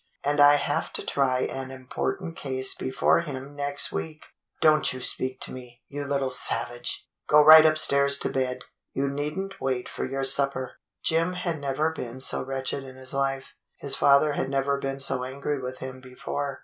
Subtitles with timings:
[0.23, 4.25] And I have to try an important case before him next week.
[4.59, 7.07] Don't you speak to me, you little savage!
[7.27, 8.63] Go right upstairs to bed!
[8.93, 13.13] You need n't wait for your supper." Jim had never been so wretched in his
[13.13, 13.53] life.
[13.77, 16.57] His father had never been so angry with him before.